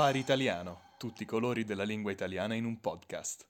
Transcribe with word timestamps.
Safari 0.00 0.18
Italiano, 0.18 0.80
tutti 0.96 1.24
i 1.24 1.26
colori 1.26 1.62
della 1.62 1.82
lingua 1.82 2.10
italiana 2.10 2.54
in 2.54 2.64
un 2.64 2.80
podcast. 2.80 3.44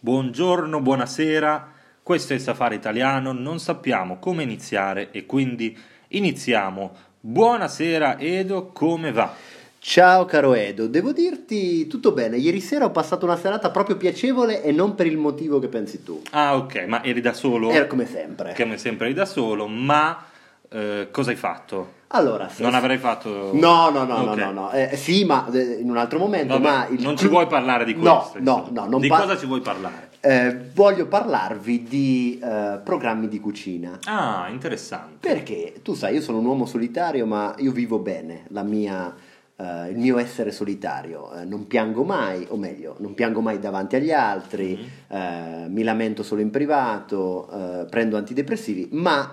Buongiorno, 0.00 0.82
buonasera, 0.82 1.72
questo 2.02 2.34
è 2.34 2.38
Safari 2.38 2.74
Italiano, 2.74 3.32
non 3.32 3.58
sappiamo 3.58 4.18
come 4.18 4.42
iniziare 4.42 5.12
e 5.12 5.24
quindi 5.24 5.74
iniziamo. 6.08 6.94
Buonasera 7.20 8.18
Edo, 8.18 8.66
come 8.66 9.12
va? 9.12 9.34
Ciao 9.78 10.26
caro 10.26 10.52
Edo, 10.52 10.86
devo 10.86 11.12
dirti 11.12 11.86
tutto 11.86 12.12
bene, 12.12 12.36
ieri 12.36 12.60
sera 12.60 12.84
ho 12.84 12.90
passato 12.90 13.24
una 13.24 13.38
serata 13.38 13.70
proprio 13.70 13.96
piacevole 13.96 14.62
e 14.62 14.72
non 14.72 14.94
per 14.94 15.06
il 15.06 15.16
motivo 15.16 15.58
che 15.58 15.68
pensi 15.68 16.02
tu. 16.02 16.20
Ah 16.32 16.54
ok, 16.54 16.84
ma 16.86 17.02
eri 17.02 17.22
da 17.22 17.32
solo? 17.32 17.70
Era 17.70 17.86
come 17.86 18.04
sempre. 18.04 18.54
Come 18.54 18.76
sempre 18.76 19.06
eri 19.06 19.14
da 19.14 19.24
solo, 19.24 19.68
ma 19.68 20.22
eh, 20.68 21.08
cosa 21.10 21.30
hai 21.30 21.36
fatto? 21.36 22.00
Allora, 22.14 22.48
se- 22.48 22.62
Non 22.62 22.74
avrei 22.74 22.98
fatto... 22.98 23.50
No, 23.54 23.88
no, 23.90 24.04
no, 24.04 24.16
Ok. 24.16 24.24
no, 24.26 24.34
no, 24.34 24.50
no. 24.52 24.70
Eh, 24.72 24.96
sì, 24.96 25.24
ma 25.24 25.48
eh, 25.50 25.78
in 25.80 25.88
un 25.88 25.96
altro 25.96 26.18
momento, 26.18 26.58
Vabbè, 26.58 26.64
ma 26.76 26.86
il 26.88 27.00
non 27.02 27.16
ci 27.16 27.26
vuoi 27.28 27.46
parlare 27.46 27.84
di 27.86 27.94
No, 27.94 28.18
questo? 28.18 28.38
no, 28.40 28.58
insomma. 28.60 28.80
no, 28.82 28.88
non 28.90 29.00
Di 29.00 29.08
par- 29.08 29.20
cosa 29.22 29.36
ci 29.38 29.46
vuoi 29.46 29.60
parlare? 29.60 30.10
Eh, 30.20 30.56
voglio 30.74 31.06
parlarvi 31.06 31.82
di 31.82 32.38
eh, 32.42 32.80
programmi 32.84 33.28
di 33.28 33.40
cucina. 33.40 33.98
Ah, 34.04 34.46
interessante. 34.50 35.26
Perché 35.26 35.80
tu 35.82 35.94
sai, 35.94 36.14
io 36.14 36.20
sono 36.20 36.38
un 36.38 36.44
uomo 36.44 36.66
solitario, 36.66 37.24
ma 37.26 37.54
io 37.58 37.72
vivo 37.72 37.98
bene 37.98 38.44
la 38.48 38.62
mia, 38.62 39.12
eh, 39.56 39.88
il 39.88 39.96
mio 39.98 40.18
essere 40.18 40.52
solitario. 40.52 41.32
Eh, 41.32 41.44
non 41.44 41.66
piango 41.66 42.04
mai, 42.04 42.46
o 42.50 42.56
meglio, 42.56 42.94
non 42.98 43.14
piango 43.14 43.40
mai 43.40 43.58
davanti 43.58 43.96
agli 43.96 44.12
altri, 44.12 44.76
Mhm. 45.08 45.16
eh, 45.16 45.68
mi 45.68 45.82
lamento 45.82 46.22
solo 46.22 46.40
in 46.42 46.50
privato, 46.50 47.86
prendo 47.90 48.16
antidepressivi, 48.18 48.90
ma 48.92 49.32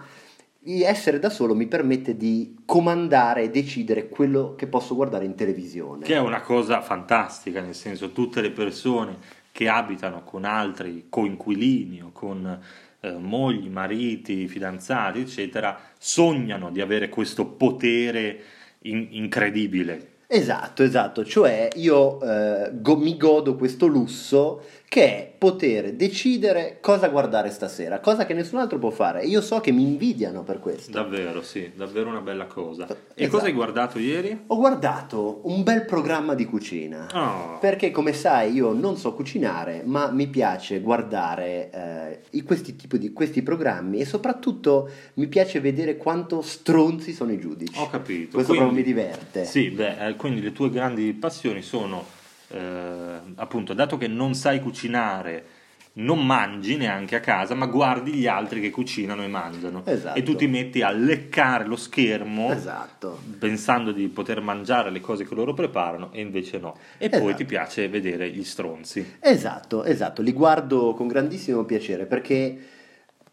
essere 0.64 1.20
da 1.20 1.30
solo 1.30 1.56
mi 1.56 1.68
permette 1.68 2.16
di 2.18 2.56
comandare 2.66 3.44
e 3.44 3.50
decidere 3.50 4.10
quello 4.10 4.56
che 4.56 4.68
posso 4.68 4.96
guardare 4.96 5.26
in 5.26 5.36
televisione. 5.36 6.06
Che 6.06 6.16
è 6.16 6.20
una 6.20 6.42
cosa 6.42 6.82
fantastica, 6.82 7.62
nel 7.62 7.76
senso 7.76 8.12
tutte 8.12 8.42
le 8.42 8.52
persone 8.52 9.18
che 9.52 9.68
abitano 9.68 10.24
con 10.24 10.46
altri 10.46 11.08
coinquilini 11.10 12.02
o 12.02 12.12
con 12.12 12.60
eh, 13.02 13.12
mogli, 13.14 13.70
mariti, 13.70 14.48
fidanzati, 14.48 15.20
eccetera, 15.22 15.80
sognano 15.98 16.70
di 16.70 16.82
avere 16.82 17.10
questo 17.10 17.46
potere 17.46 18.40
in- 18.84 19.08
incredibile. 19.12 20.18
Esatto, 20.28 20.84
esatto, 20.84 21.26
cioè 21.26 21.70
io 21.76 22.22
eh, 22.22 22.72
go- 22.74 22.98
mi 22.98 23.18
godo 23.18 23.56
questo 23.56 23.88
lusso 23.88 24.62
che 24.88 25.04
è 25.04 25.29
poter 25.40 25.94
decidere 25.94 26.78
cosa 26.82 27.08
guardare 27.08 27.50
stasera, 27.50 28.00
cosa 28.02 28.26
che 28.26 28.34
nessun 28.34 28.60
altro 28.60 28.78
può 28.78 28.90
fare. 28.92 29.24
Io 29.24 29.40
so 29.42 29.62
che 29.62 29.72
mi 29.72 29.84
invidiano 29.84 30.44
per 30.44 30.60
questo. 30.60 30.92
Davvero, 30.92 31.42
sì, 31.42 31.72
davvero 31.76 32.10
una 32.10 32.20
bella 32.20 32.46
cosa. 32.46 32.86
E 32.88 32.96
Esatto. 33.16 33.30
cosa 33.38 33.46
hai 33.46 33.54
guardato 33.54 33.98
ieri? 34.00 34.38
Ho 34.48 34.58
guardato 34.58 35.40
un 35.44 35.64
bel 35.64 35.86
programma 35.86 36.36
di 36.36 36.44
cucina. 36.46 37.08
Oh, 37.14 37.58
Perché 37.60 37.90
come 37.90 38.12
sai 38.14 38.52
io 38.52 38.74
non 38.74 38.98
so 38.98 39.14
cucinare, 39.14 39.82
ma 39.86 40.12
mi 40.12 40.28
piace 40.28 40.82
guardare 40.82 42.22
eh, 42.32 42.44
questi 42.44 42.76
tipi 42.76 42.98
di 43.00 43.14
questi 43.14 43.42
programmi 43.42 44.00
e 44.00 44.06
soprattutto 44.06 44.90
mi 45.16 45.28
piace 45.28 45.62
vedere 45.62 45.96
quanto 45.98 46.42
stronzi 46.42 47.14
sono 47.14 47.32
i 47.32 47.40
giudici. 47.40 47.80
ho 47.80 47.90
capito. 47.90 48.36
Questo 48.36 48.54
Quindi- 48.54 48.58
proprio 48.58 48.72
mi 48.72 48.84
diverte. 48.84 49.46
Sì, 49.46 49.70
beh, 49.70 50.08
eh, 50.08 50.16
quindi 50.16 50.42
le 50.42 50.52
tue 50.52 50.70
grandi 50.70 51.14
passioni 51.14 51.62
sono, 51.62 52.04
eh, 52.50 53.20
appunto, 53.36 53.74
dato 53.74 53.98
che 53.98 54.08
non 54.08 54.34
sai 54.34 54.60
cucinare, 54.62 55.46
non 55.92 56.26
mangi 56.26 56.78
neanche 56.78 57.16
a 57.16 57.20
casa, 57.20 57.56
ma 57.56 57.66
guardi 57.66 58.14
gli 58.14 58.28
altri 58.28 58.62
che 58.62 58.70
cucinano 58.70 59.24
e 59.24 59.28
mangiano. 59.28 59.82
Esatto. 59.86 60.18
E 60.18 60.24
tu 60.24 60.36
ti 60.36 60.48
metti 60.48 60.82
a 60.82 60.92
leccare 60.92 61.66
lo 61.66 61.76
schermo 61.76 62.52
Esatto. 62.52 63.20
pensando 63.38 63.92
di 63.92 64.08
poter 64.08 64.40
mangiare 64.40 64.92
le 64.92 65.02
cose 65.02 65.26
che 65.28 65.36
loro 65.36 65.54
preparano 65.54 66.10
e 66.14 66.22
invece 66.22 66.58
no. 66.60 66.78
E 66.98 67.10
poi 67.10 67.20
Esatto. 67.22 67.36
ti 67.38 67.46
piace 67.46 67.90
vedere 67.90 68.30
gli 68.30 68.44
stronzi. 68.44 69.16
Esatto, 69.20 69.84
esatto, 69.84 70.22
li 70.22 70.32
guardo 70.32 70.94
con 70.94 71.08
grandissimo 71.08 71.64
piacere 71.66 72.06
perché 72.06 72.58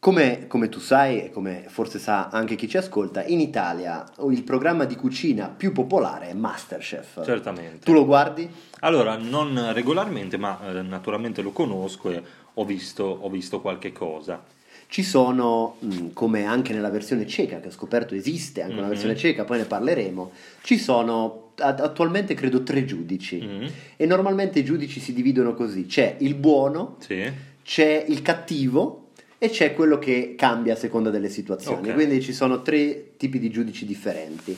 come, 0.07 0.47
come 0.47 0.69
tu 0.69 0.79
sai 0.79 1.25
e 1.25 1.31
come 1.33 1.65
forse 1.67 1.99
sa 1.99 2.29
anche 2.29 2.55
chi 2.55 2.69
ci 2.69 2.77
ascolta, 2.77 3.25
in 3.25 3.41
Italia 3.41 4.05
il 4.31 4.45
programma 4.45 4.85
di 4.85 4.95
cucina 4.95 5.49
più 5.49 5.73
popolare 5.73 6.29
è 6.29 6.33
Masterchef. 6.33 7.25
Certamente. 7.25 7.79
Tu 7.85 7.93
lo 7.93 8.05
guardi? 8.05 8.49
Allora, 8.83 9.17
non 9.17 9.73
regolarmente, 9.73 10.37
ma 10.37 10.61
eh, 10.65 10.83
naturalmente 10.83 11.43
lo 11.43 11.51
conosco 11.51 12.13
e 12.13 12.23
ho 12.55 12.65
visto, 12.65 13.03
ho 13.03 13.29
visto 13.29 13.61
qualche 13.61 13.91
cosa. 13.91 14.45
Ci 14.87 15.03
sono, 15.03 15.75
mh, 15.81 16.13
come 16.13 16.45
anche 16.45 16.73
nella 16.73 16.91
versione 16.91 17.27
ceca, 17.27 17.59
che 17.59 17.67
ho 17.67 17.73
scoperto 17.73 18.15
esiste 18.15 18.63
anche 18.63 18.75
una 18.75 18.83
Mhm. 18.85 18.89
versione 18.91 19.17
ceca, 19.17 19.43
poi 19.43 19.59
ne 19.59 19.65
parleremo, 19.65 20.31
ci 20.63 20.79
sono 20.79 21.51
attualmente 21.57 22.35
credo 22.35 22.63
tre 22.63 22.85
giudici 22.85 23.43
Mm, 23.43 23.67
e 23.97 24.07
normalmente 24.07 24.61
i 24.61 24.65
giudici 24.65 25.01
si 25.01 25.13
dividono 25.13 25.55
così, 25.55 25.87
c'è 25.87 26.15
il 26.21 26.37
buono, 26.37 26.95
Sì. 27.01 27.29
c'è 27.65 28.05
il 28.07 28.23
cattivo 28.23 29.06
e 29.39 29.51
c'è 29.51 29.75
quello 29.75 29.99
che 29.99 30.35
cambia 30.37 30.75
a 30.75 30.77
seconda 30.77 31.11
delle 31.11 31.29
situazioni. 31.29 31.89
Ok. 31.89 31.95
Quindi 31.95 32.21
ci 32.21 32.33
sono 32.33 32.63
tre 32.63 33.17
tipi 33.17 33.39
di 33.39 33.51
giudici 33.51 33.85
differenti. 33.85 34.57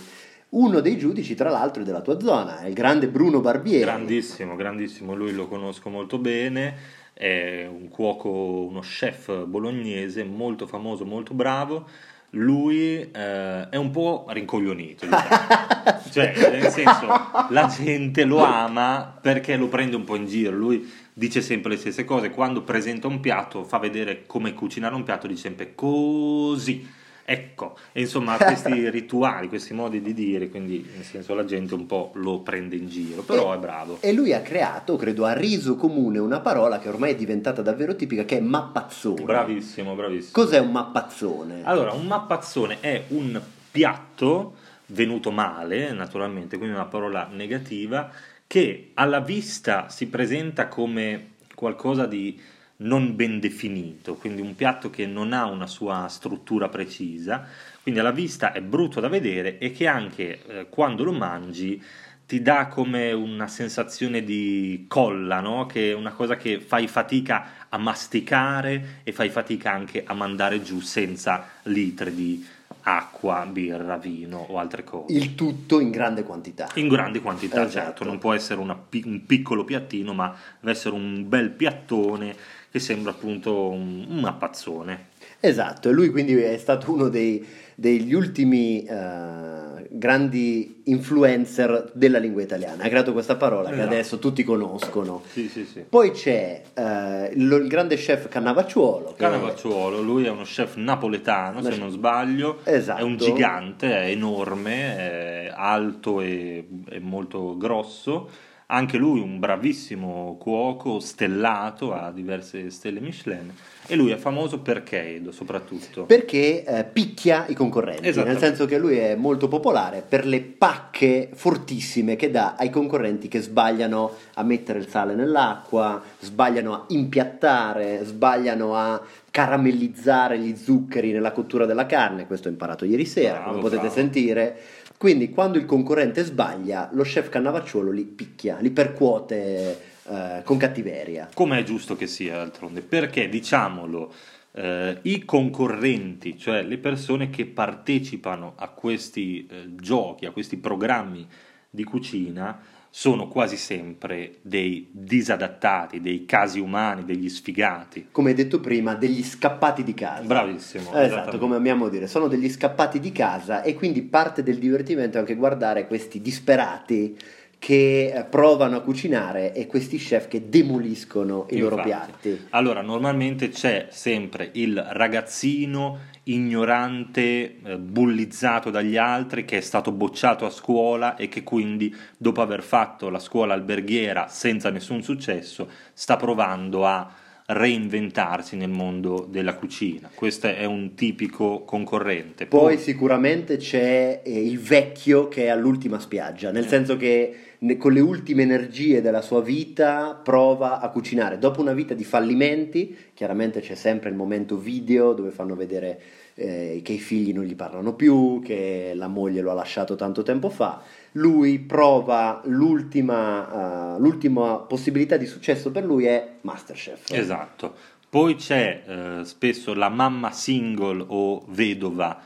Uno 0.51 0.81
dei 0.81 0.97
giudici, 0.97 1.35
tra 1.35 1.51
l'altro, 1.51 1.83
è 1.83 1.85
della 1.85 2.01
tua 2.01 2.19
zona, 2.21 2.61
è 2.61 2.69
il 2.69 2.75
grande 2.75 3.09
Bruno 3.09 3.41
Barbieri. 3.41 3.85
Grandissimo, 3.85 4.57
grandissimo, 4.57 5.15
lui 5.15 5.33
lo 5.33 5.47
conosco 5.47 5.91
molto 5.91 6.19
bene, 6.19 6.75
è 7.13 7.67
un 7.71 7.89
cuoco, 7.89 8.31
uno 8.31 8.81
chef 8.81 9.45
bolognese 9.45 10.25
molto 10.25 10.67
famoso, 10.67 11.05
molto 11.05 11.35
bravo. 11.35 11.87
Lui 12.33 13.11
eh, 13.11 13.69
è 13.71 13.77
un 13.77 13.91
po' 13.91 14.27
rincoglionito, 14.29 15.07
cioè 16.13 16.35
nel 16.51 16.71
senso 16.71 17.07
la 17.49 17.67
gente 17.75 18.25
lo 18.25 18.45
ama 18.45 19.19
perché 19.21 19.57
lo 19.57 19.69
prende 19.69 19.97
un 19.97 20.05
po' 20.05 20.17
in 20.17 20.27
giro. 20.27 20.55
Lui 20.55 20.93
dice 21.15 21.41
sempre 21.41 21.71
le 21.71 21.77
stesse 21.79 22.05
cose. 22.05 22.31
Quando 22.31 22.63
presenta 22.63 23.07
un 23.07 23.21
piatto, 23.21 23.65
fa 23.65 23.79
vedere 23.79 24.27
come 24.27 24.53
cucinare 24.53 24.95
un 24.95 25.05
piatto, 25.05 25.27
dice 25.27 25.43
sempre 25.43 25.75
così. 25.75 26.97
Ecco, 27.31 27.77
e 27.93 28.01
insomma 28.01 28.39
questi 28.39 28.89
rituali, 28.89 29.49
questi 29.49 29.75
modi 29.75 30.01
di 30.01 30.15
dire, 30.15 30.49
quindi 30.49 30.89
nel 30.95 31.05
senso 31.05 31.35
la 31.35 31.45
gente 31.45 31.75
un 31.75 31.85
po' 31.85 32.11
lo 32.15 32.41
prende 32.41 32.75
in 32.75 32.89
giro, 32.89 33.21
però 33.21 33.53
E- 33.53 33.57
è 33.57 33.61
bravo. 33.61 33.99
E 34.01 34.15
lui 34.15 34.33
ha 34.33 34.41
creato, 34.41 34.97
credo, 34.97 35.27
ha 35.27 35.35
reso 35.35 35.77
comune 35.77 36.19
una 36.19 36.41
parola 36.41 36.79
che 36.79 36.89
ormai 36.89 37.11
è 37.11 37.17
diventata 37.17 37.61
davvero 37.61 37.95
tipica, 37.95 38.25
che 38.25 38.39
è 38.39 38.41
mappazzone. 38.41 39.25
Bravissimo, 39.25 39.95
bravissimo. 39.95 40.31
Cos'è 40.33 40.59
un 40.59 40.71
mappazzone? 40.71 41.61
Allora, 41.65 41.93
un 41.93 42.07
mappazzone 42.07 42.79
è 42.81 43.05
un 43.09 43.39
piatto 43.71 44.55
venuto 44.87 45.31
male, 45.31 45.93
naturalmente, 45.93 46.57
quindi 46.57 46.75
una 46.75 46.87
parola 46.87 47.29
negativa, 47.31 48.11
che 48.47 48.93
alla 48.95 49.21
vista 49.21 49.91
si 49.91 50.07
presenta 50.07 50.69
come 50.69 51.33
qualcosa 51.55 52.07
di 52.07 52.41
non 52.81 53.17
ben 53.17 53.41
definito, 53.41 54.15
quindi 54.15 54.41
un 54.41 54.55
piatto 54.55 54.91
che 54.91 55.07
non 55.07 55.33
ha 55.33 55.47
una 55.47 55.67
sua 55.67 56.07
struttura 56.09 56.69
precisa, 56.69 57.47
quindi 57.83 58.01
alla 58.01 58.13
vista 58.13 58.53
è 58.53 58.61
brutto 58.61 59.01
da 59.01 59.09
vedere 59.09 59.59
e 59.59 59.73
che 59.73 59.87
anche 59.87 60.45
eh, 60.47 60.67
quando 60.69 61.03
lo 61.03 61.13
mangi 61.13 61.83
ti 62.27 62.43
dà 62.43 62.67
come 62.69 63.11
una 63.13 63.49
sensazione 63.49 64.23
di 64.23 64.85
colla, 64.87 65.41
no? 65.41 65.65
che 65.65 65.91
è 65.91 65.95
una 65.95 66.13
cosa 66.13 66.37
che 66.37 66.61
fai 66.61 66.87
fatica 66.87 67.67
a 67.71 67.79
masticare 67.79 69.01
e 69.03 69.13
fai 69.13 69.31
fatica 69.31 69.73
anche 69.73 70.05
a 70.07 70.13
mandare 70.13 70.63
giù 70.63 70.79
senza 70.81 71.49
litri 71.63 72.15
di 72.15 72.47
acqua, 72.83 73.47
birra, 73.51 73.97
vino 73.97 74.39
o 74.39 74.59
altre 74.59 74.85
cose. 74.85 75.13
Il 75.13 75.35
tutto 75.35 75.81
in 75.81 75.91
grande 75.91 76.23
quantità. 76.23 76.69
In 76.75 76.89
grandi 76.89 77.21
quantità, 77.21 77.65
Esatto. 77.65 77.87
certo, 77.87 78.05
non 78.05 78.19
può 78.19 78.33
essere 78.35 78.61
una 78.61 78.79
un 79.05 79.27
piccolo 79.27 79.65
piattino, 79.65 80.13
ma 80.13 80.35
deve 80.61 80.73
essere 80.73 80.95
un 80.95 81.29
bel 81.29 81.51
piattone 81.51 82.37
che 82.71 82.79
sembra 82.79 83.11
appunto 83.13 83.69
un, 83.69 84.07
un 84.09 84.21
mappazzone. 84.21 85.07
Esatto, 85.41 85.89
e 85.89 85.93
lui 85.93 86.11
quindi 86.11 86.35
è 86.37 86.57
stato 86.59 86.93
uno 86.93 87.09
dei- 87.09 87.45
degli 87.75 88.13
ultimi 88.13 88.83
eh, 88.85 89.87
grandi 89.91 90.83
influencer 90.85 91.91
della 91.95 92.19
lingua 92.19 92.43
italiana. 92.43 92.83
Ha 92.85 92.89
creato 92.89 93.13
questa 93.13 93.37
parola 93.37 93.69
che 93.69 93.77
Esatto. 93.77 93.89
adesso 93.93 94.19
tutti 94.19 94.43
conoscono. 94.43 95.23
Sì, 95.31 95.49
sì, 95.49 95.65
sì. 95.65 95.85
Poi 95.89 96.11
c'è 96.11 96.63
eh, 96.75 97.31
lo- 97.37 97.57
il 97.57 97.69
grande 97.69 97.95
chef 97.97 98.29
Cannavacciuolo. 98.29 99.11
che- 99.11 99.15
Canavacciuolo, 99.23 100.01
lui 100.03 100.25
è 100.25 100.31
uno 100.31 100.43
chef 100.43 100.75
napoletano, 100.77 101.63
se 101.63 101.77
non 101.77 101.91
sbaglio, 101.91 102.59
Esatto. 102.65 103.01
è 103.01 103.03
un 103.05 103.17
gigante, 103.17 103.89
è 103.93 104.11
enorme, 104.11 104.97
è 104.97 105.53
alto 105.55 106.21
e, 106.21 106.67
e 106.91 106.99
molto 107.01 107.57
grosso. 107.57 108.29
Anche 108.71 108.99
lui 108.99 109.21
un 109.21 109.39
bravissimo 109.39 110.37
cuoco, 110.39 111.01
stellato, 111.01 111.95
ha 111.95 112.13
diverse 112.13 112.69
stelle 112.69 113.01
Michelin. 113.01 113.51
E 113.87 113.97
lui 113.97 114.11
è 114.11 114.17
famoso 114.17 114.61
perché, 114.61 115.23
soprattutto. 115.31 116.05
Perché 116.05 116.65
eh, 116.65 116.85
picchia 116.85 117.47
i 117.49 117.55
concorrenti, 117.55 118.13
nel 118.23 118.37
senso 118.37 118.67
che 118.67 118.77
lui 118.77 118.99
è 118.99 119.15
molto 119.15 119.49
popolare 119.49 120.05
per 120.07 120.27
le 120.27 120.43
pacche 120.43 121.31
fortissime 121.33 122.17
che 122.17 122.31
dà 122.31 122.57
ai 122.59 122.69
concorrenti 122.69 123.29
che 123.29 123.41
sbagliano 123.41 124.13
a 124.35 124.43
mettere 124.43 124.81
il 124.81 124.89
sale 124.89 125.15
nell'acqua, 125.15 126.03
sbagliano 126.21 126.75
a 126.75 126.85
impiattare, 126.89 128.05
sbagliano 128.05 128.75
a 128.75 129.01
caramellizzare 129.31 130.39
gli 130.39 130.55
zuccheri 130.57 131.13
nella 131.13 131.33
cottura 131.33 131.65
della 131.65 131.87
carne, 131.87 132.27
questo 132.27 132.49
ho 132.49 132.51
imparato 132.51 132.85
ieri 132.85 133.07
sera, 133.07 133.37
Bravo, 133.37 133.49
come 133.51 133.61
potete 133.63 133.81
bravo. 133.83 133.95
sentire. 133.95 134.57
Quindi 134.99 135.31
quando 135.31 135.59
il 135.59 135.65
concorrente 135.65 136.25
sbaglia, 136.25 136.91
lo 136.93 137.05
chef 137.05 137.29
Cannavacciuolo 137.29 137.93
li 137.93 138.03
picchia, 138.03 138.59
li 138.59 138.71
percuote 138.71 139.81
eh, 140.03 140.43
con 140.43 140.57
cattiveria. 140.57 141.29
Come 141.33 141.61
è 141.61 141.63
giusto 141.63 141.95
che 141.95 142.09
sia 142.09 142.35
d'altronde, 142.35 142.81
perché 142.81 143.29
diciamolo, 143.29 144.13
eh, 144.53 144.99
i 145.03 145.25
concorrenti, 145.25 146.37
cioè 146.37 146.63
le 146.65 146.79
persone 146.79 147.31
che 147.31 147.47
partecipano 147.47 148.55
a 148.57 148.69
questi 148.71 149.47
eh, 149.47 149.75
giochi, 149.77 150.27
a 150.27 150.33
questi 150.33 150.57
programmi 150.57 151.25
di 151.71 151.85
cucina, 151.85 152.61
sono 152.91 153.29
quasi 153.29 153.57
sempre 153.57 154.39
dei 154.43 154.89
disadattati, 154.91 156.01
dei 156.01 156.25
casi 156.25 156.59
umani, 156.59 157.05
degli 157.05 157.29
sfigati. 157.29 158.09
Come 158.11 158.35
detto 158.35 158.61
prima, 158.61 158.95
degli 158.95 159.23
scappati 159.23 159.85
di 159.85 159.95
casa. 159.95 160.23
Bravissimo. 160.23 160.95
Esatto, 160.95 161.39
come 161.39 161.57
amiamo 161.57 161.89
dire, 161.89 162.07
sono 162.07 162.29
degli 162.29 162.49
scappati 162.49 162.99
di 162.99 163.13
casa 163.13 163.63
e 163.63 163.75
quindi 163.75 164.03
parte 164.03 164.43
del 164.43 164.59
divertimento 164.59 165.17
è 165.17 165.21
anche 165.21 165.35
guardare 165.35 165.87
questi 165.87 166.21
disperati 166.21 167.17
che 167.59 168.13
eh, 168.15 168.25
provano 168.25 168.77
a 168.77 168.81
cucinare 168.81 169.53
e 169.53 169.67
questi 169.67 169.99
chef 169.99 170.29
che 170.29 170.49
demoliscono 170.49 171.47
i 171.51 171.59
loro 171.59 171.77
Infatti. 171.77 171.89
piatti. 172.31 172.47
Allora, 172.51 172.83
normalmente 172.83 173.49
c'è 173.49 173.89
sempre 173.91 174.51
il 174.53 174.81
ragazzino 174.91 175.99
ignorante, 176.25 177.57
eh, 177.65 177.79
bullizzato 177.79 178.71
dagli 178.71 178.97
altri, 178.97 179.45
che 179.45 179.57
è 179.59 179.61
stato 179.61 179.91
bocciato 179.93 180.45
a 180.47 180.51
scuola 180.51 181.17
e 181.17 181.29
che 181.29 181.43
quindi, 181.43 181.95
dopo 182.17 182.43
aver 182.43 182.63
fatto 182.63 183.09
la 183.09 183.19
scuola 183.19 183.55
alberghiera 183.55 184.29
senza 184.29 184.71
nessun 184.71 185.03
successo, 185.03 185.69
sta 185.93 186.17
provando 186.17 186.87
a 186.87 187.11
reinventarsi 187.47 188.57
nel 188.57 188.69
mondo 188.69 189.27
della 189.29 189.55
cucina. 189.55 190.11
Questo 190.15 190.49
è 190.49 190.67
un 190.67 190.95
tipico 190.95 191.65
concorrente. 191.65 192.45
Poi 192.47 192.77
sicuramente 192.77 193.57
c'è 193.57 194.21
eh, 194.23 194.47
il 194.47 194.59
vecchio 194.59 195.29
che 195.29 195.45
è 195.45 195.49
all'ultima 195.49 195.99
spiaggia, 195.99 196.51
nel 196.51 196.65
Eh. 196.65 196.69
senso 196.69 196.99
che 196.99 197.35
con 197.77 197.93
le 197.93 198.01
ultime 198.01 198.43
energie 198.43 199.01
della 199.01 199.21
sua 199.21 199.41
vita 199.41 200.15
prova 200.23 200.81
a 200.81 200.89
cucinare. 200.91 201.39
Dopo 201.39 201.61
una 201.61 201.73
vita 201.73 201.95
di 201.95 202.05
fallimenti, 202.05 202.97
chiaramente 203.15 203.61
c'è 203.61 203.75
sempre 203.75 204.11
il 204.11 204.15
momento 204.15 204.57
video 204.57 205.13
dove 205.13 205.31
fanno 205.31 205.57
vedere 205.57 206.01
eh, 206.35 206.81
che 206.85 206.93
i 206.93 206.99
figli 206.99 207.33
non 207.33 207.45
gli 207.45 207.57
parlano 207.57 207.95
più, 207.95 208.41
che 208.45 208.93
la 208.95 209.09
moglie 209.09 209.41
lo 209.41 209.51
ha 209.51 209.55
lasciato 209.55 209.97
tanto 209.97 210.23
tempo 210.23 210.51
fa. 210.51 210.81
Lui 211.13 211.59
prova 211.59 212.43
l'ultima, 212.45 213.97
eh, 213.97 214.01
l'ultima 214.01 214.59
possibilità 214.59 215.17
di 215.17 215.27
successo 215.27 215.73
per 215.73 215.85
lui 215.85 216.05
è 216.05 216.35
Masterchef. 216.43 217.11
Esatto. 217.11 217.75
Poi 218.09 218.37
c'è 218.37 218.85
eh, 218.87 219.25
spesso 219.25 219.75
la 219.75 219.89
mamma 219.89 220.31
single 220.31 221.05
o 221.09 221.45
vedova 221.49 222.19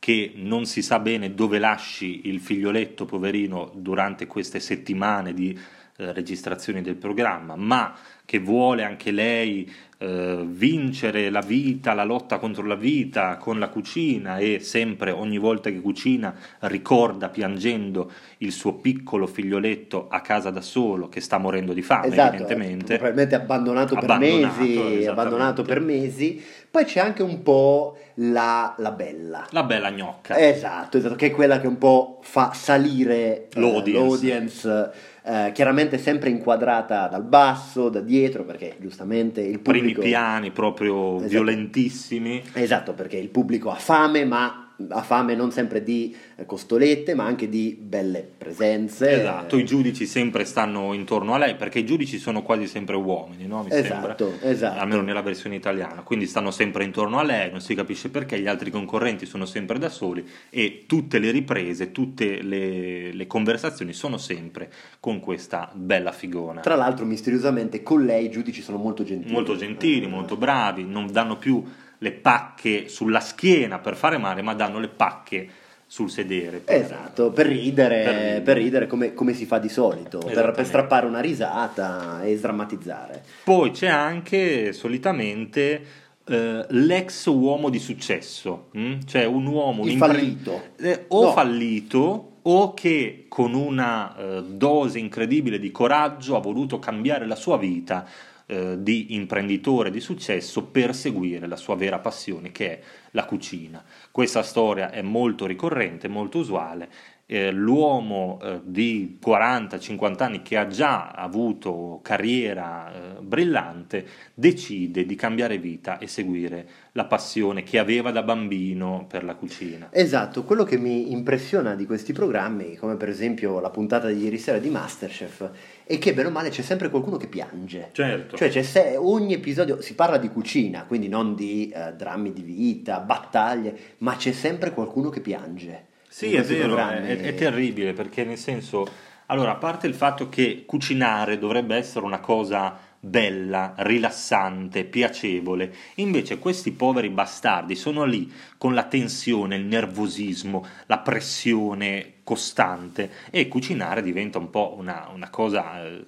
che 0.00 0.32
non 0.34 0.64
si 0.64 0.82
sa 0.82 0.98
bene 0.98 1.34
dove 1.34 1.58
lasci 1.58 2.22
il 2.24 2.40
figlioletto 2.40 3.04
poverino 3.04 3.70
durante 3.74 4.26
queste 4.26 4.58
settimane 4.58 5.34
di 5.34 5.56
eh, 5.98 6.12
registrazioni 6.12 6.80
del 6.80 6.96
programma, 6.96 7.54
ma 7.54 7.94
che 8.24 8.38
vuole 8.38 8.82
anche 8.84 9.10
lei 9.10 9.70
eh, 9.98 10.44
vincere 10.46 11.28
la 11.28 11.40
vita, 11.40 11.92
la 11.92 12.04
lotta 12.04 12.38
contro 12.38 12.64
la 12.64 12.76
vita 12.76 13.36
con 13.36 13.58
la 13.58 13.68
cucina 13.68 14.38
e 14.38 14.60
sempre 14.60 15.10
ogni 15.10 15.36
volta 15.36 15.68
che 15.68 15.80
cucina 15.80 16.34
ricorda 16.60 17.28
piangendo 17.28 18.10
il 18.38 18.52
suo 18.52 18.74
piccolo 18.74 19.26
figlioletto 19.26 20.08
a 20.08 20.20
casa 20.20 20.48
da 20.50 20.62
solo 20.62 21.08
che 21.10 21.20
sta 21.20 21.36
morendo 21.36 21.74
di 21.74 21.82
fame 21.82 22.06
Esatto, 22.06 22.36
evidentemente. 22.36 22.94
probabilmente 22.94 23.34
abbandonato, 23.34 23.94
Abbandonato, 23.96 24.56
per 24.56 24.68
mesi, 24.78 25.06
abbandonato 25.06 25.62
per 25.62 25.80
mesi. 25.80 26.42
Poi 26.70 26.84
c'è 26.84 27.00
anche 27.00 27.22
un 27.24 27.42
po' 27.42 27.96
la, 28.14 28.74
la 28.78 28.92
bella. 28.92 29.44
La 29.50 29.64
bella 29.64 29.90
gnocca. 29.90 30.38
Esatto, 30.38 30.98
esatto, 30.98 31.16
che 31.16 31.26
è 31.26 31.30
quella 31.32 31.60
che 31.60 31.66
un 31.66 31.78
po' 31.78 32.18
fa 32.22 32.52
salire 32.54 33.48
eh, 33.48 33.60
L'audience. 33.60 33.98
l'audience, 33.98 34.90
eh, 35.24 35.50
chiaramente 35.52 35.98
sempre 35.98 36.30
inquadrata 36.30 37.08
dal 37.08 37.24
basso, 37.24 37.88
da 37.88 38.00
dietro, 38.00 38.44
perché 38.44 38.76
giustamente 38.78 39.40
il 39.40 39.58
primi 39.58 39.78
pubblico... 39.80 40.02
piani 40.02 40.52
proprio 40.52 41.16
Esatto. 41.16 41.28
violentissimi. 41.28 42.42
Esatto, 42.52 42.92
perché 42.92 43.16
il 43.16 43.30
pubblico 43.30 43.70
ha 43.70 43.74
fame, 43.74 44.24
ma 44.24 44.69
ha 44.88 45.02
fame 45.02 45.34
non 45.34 45.50
sempre 45.52 45.82
di 45.82 46.14
eh, 46.36 46.46
costolette, 46.46 47.14
ma 47.14 47.24
anche 47.24 47.48
di 47.48 47.76
belle 47.80 48.28
presenze. 48.36 49.20
Esatto, 49.20 49.56
i 49.56 49.64
giudici 49.64 50.06
sempre 50.06 50.44
stanno 50.44 50.92
intorno 50.92 51.34
a 51.34 51.38
lei 51.38 51.56
perché 51.56 51.80
i 51.80 51.84
giudici 51.84 52.18
sono 52.18 52.42
quasi 52.42 52.66
sempre 52.66 52.96
uomini, 52.96 53.46
no? 53.46 53.62
Mi 53.62 53.70
sembra. 53.70 54.14
Esatto, 54.14 54.32
esatto. 54.40 54.80
Almeno 54.80 55.02
nella 55.02 55.22
versione 55.22 55.56
italiana, 55.56 56.02
quindi 56.02 56.26
stanno 56.26 56.50
sempre 56.50 56.84
intorno 56.84 57.18
a 57.18 57.22
lei, 57.22 57.50
non 57.50 57.60
si 57.60 57.74
capisce 57.74 58.08
perché, 58.08 58.38
gli 58.40 58.46
altri 58.46 58.70
concorrenti 58.70 59.26
sono 59.26 59.46
sempre 59.46 59.78
da 59.78 59.88
soli 59.88 60.26
e 60.48 60.84
tutte 60.86 61.18
le 61.18 61.30
riprese, 61.30 61.92
tutte 61.92 62.42
le, 62.42 63.12
le 63.12 63.26
conversazioni 63.26 63.92
sono 63.92 64.18
sempre 64.18 64.70
con 65.00 65.20
questa 65.20 65.70
bella 65.74 66.12
figona. 66.12 66.60
Tra 66.60 66.76
l'altro, 66.76 67.04
misteriosamente, 67.04 67.82
con 67.82 68.04
lei 68.04 68.26
i 68.26 68.30
giudici 68.30 68.62
sono 68.62 68.78
molto 68.78 69.04
gentili. 69.04 69.32
molto 69.32 69.56
gentili, 69.56 70.06
molto 70.06 70.36
bravi, 70.36 70.84
non 70.84 71.10
danno 71.10 71.36
più 71.36 71.62
le 72.02 72.12
pacche 72.12 72.88
sulla 72.88 73.20
schiena 73.20 73.78
per 73.78 73.94
fare 73.96 74.18
male, 74.18 74.42
ma 74.42 74.54
danno 74.54 74.78
le 74.78 74.88
pacche 74.88 75.48
sul 75.86 76.08
sedere. 76.10 76.58
per- 76.58 76.76
Esatto, 76.82 77.30
per 77.30 77.46
ridere, 77.46 78.02
Per 78.04 78.12
per 78.14 78.22
ridere. 78.36 78.58
ridere, 78.60 78.86
come, 78.86 79.12
come 79.12 79.32
si 79.34 79.44
fa 79.44 79.58
di 79.58 79.68
solito, 79.68 80.18
per, 80.18 80.52
per 80.52 80.64
strappare 80.64 81.04
una 81.06 81.20
risata 81.20 82.22
e 82.22 82.36
sdrammatizzare. 82.36 83.24
Poi 83.44 83.70
c'è 83.72 83.88
anche 83.88 84.72
solitamente 84.72 85.84
eh, 86.26 86.64
l'ex 86.68 87.26
uomo 87.26 87.70
di 87.70 87.78
successo, 87.80 88.68
mm? 88.76 89.00
cioè 89.06 89.24
un 89.24 89.46
uomo 89.46 89.84
Il 89.84 89.96
fallito. 89.96 90.62
eh, 90.78 91.06
o 91.08 91.24
No. 91.24 91.32
fallito 91.32 92.26
o 92.42 92.72
che 92.72 93.26
con 93.28 93.52
una 93.54 94.16
eh, 94.16 94.42
dose 94.44 94.98
incredibile 94.98 95.58
di 95.58 95.70
coraggio 95.72 96.36
ha 96.36 96.40
voluto 96.40 96.78
cambiare 96.78 97.26
la 97.26 97.34
sua 97.34 97.58
vita 97.58 98.06
eh, 98.50 98.82
di 98.82 99.14
imprenditore 99.14 99.92
di 99.92 100.00
successo 100.00 100.64
per 100.64 100.92
seguire 100.92 101.46
la 101.46 101.54
sua 101.54 101.76
vera 101.76 102.00
passione 102.00 102.50
che 102.50 102.70
è 102.70 102.82
la 103.12 103.24
cucina. 103.24 103.84
Questa 104.10 104.42
storia 104.42 104.90
è 104.90 105.02
molto 105.02 105.46
ricorrente, 105.46 106.08
molto 106.08 106.38
usuale. 106.38 106.90
Eh, 107.32 107.52
l'uomo 107.52 108.40
eh, 108.42 108.60
di 108.64 109.16
40-50 109.24 110.22
anni 110.24 110.42
che 110.42 110.56
ha 110.56 110.66
già 110.66 111.10
avuto 111.10 112.00
carriera 112.02 112.92
eh, 112.92 113.20
brillante 113.20 114.04
decide 114.34 115.06
di 115.06 115.14
cambiare 115.14 115.58
vita 115.58 115.98
e 115.98 116.08
seguire 116.08 116.66
la 116.90 117.04
passione 117.04 117.62
che 117.62 117.78
aveva 117.78 118.10
da 118.10 118.24
bambino 118.24 119.06
per 119.08 119.22
la 119.22 119.36
cucina. 119.36 119.90
Esatto, 119.92 120.42
quello 120.42 120.64
che 120.64 120.76
mi 120.76 121.12
impressiona 121.12 121.76
di 121.76 121.86
questi 121.86 122.12
programmi, 122.12 122.74
come 122.74 122.96
per 122.96 123.08
esempio 123.08 123.60
la 123.60 123.70
puntata 123.70 124.08
di 124.08 124.24
ieri 124.24 124.36
sera 124.36 124.58
di 124.58 124.68
Masterchef, 124.68 125.50
è 125.84 125.98
che 125.98 126.12
bene 126.12 126.30
o 126.30 126.32
male 126.32 126.48
c'è 126.48 126.62
sempre 126.62 126.90
qualcuno 126.90 127.16
che 127.16 127.28
piange. 127.28 127.90
Certo. 127.92 128.36
Cioè 128.36 128.48
c'è 128.48 128.62
se- 128.62 128.96
ogni 128.96 129.34
episodio 129.34 129.80
si 129.80 129.94
parla 129.94 130.18
di 130.18 130.30
cucina, 130.30 130.82
quindi 130.84 131.06
non 131.06 131.36
di 131.36 131.68
eh, 131.72 131.92
drammi 131.94 132.32
di 132.32 132.42
vita, 132.42 132.98
battaglie, 132.98 133.78
ma 133.98 134.16
c'è 134.16 134.32
sempre 134.32 134.72
qualcuno 134.72 135.10
che 135.10 135.20
piange. 135.20 135.89
Sì, 136.12 136.34
è 136.34 136.42
vero, 136.42 136.76
è, 136.76 137.20
è 137.20 137.34
terribile 137.34 137.92
perché 137.92 138.24
nel 138.24 138.36
senso, 138.36 138.84
allora, 139.26 139.52
a 139.52 139.56
parte 139.56 139.86
il 139.86 139.94
fatto 139.94 140.28
che 140.28 140.64
cucinare 140.66 141.38
dovrebbe 141.38 141.76
essere 141.76 142.04
una 142.04 142.18
cosa 142.18 142.76
bella, 142.98 143.74
rilassante, 143.78 144.84
piacevole, 144.84 145.72
invece 145.96 146.40
questi 146.40 146.72
poveri 146.72 147.10
bastardi 147.10 147.76
sono 147.76 148.02
lì 148.04 148.30
con 148.58 148.74
la 148.74 148.84
tensione, 148.86 149.54
il 149.54 149.64
nervosismo, 149.66 150.66
la 150.86 150.98
pressione 150.98 152.14
costante 152.24 153.10
e 153.30 153.46
cucinare 153.46 154.02
diventa 154.02 154.38
un 154.38 154.50
po' 154.50 154.74
una, 154.76 155.08
una 155.14 155.30
cosa 155.30 155.84
eh, 155.86 156.04